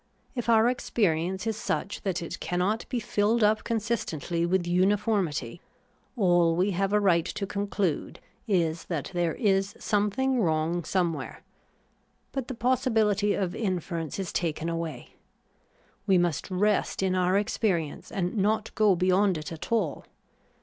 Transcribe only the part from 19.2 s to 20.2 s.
it at all.